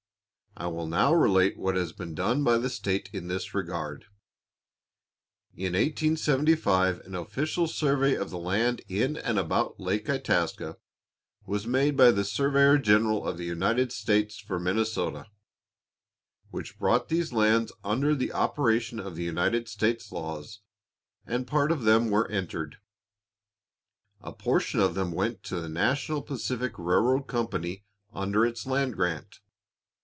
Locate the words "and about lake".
9.15-10.09